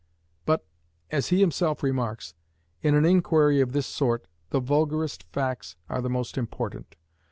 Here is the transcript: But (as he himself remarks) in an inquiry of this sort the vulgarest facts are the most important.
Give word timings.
But 0.47 0.65
(as 1.11 1.27
he 1.27 1.41
himself 1.41 1.83
remarks) 1.83 2.33
in 2.81 2.95
an 2.95 3.05
inquiry 3.05 3.61
of 3.61 3.71
this 3.71 3.85
sort 3.85 4.25
the 4.49 4.59
vulgarest 4.59 5.21
facts 5.31 5.75
are 5.89 6.01
the 6.01 6.09
most 6.09 6.39
important. 6.39 6.95